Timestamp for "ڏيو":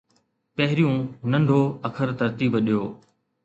2.65-2.83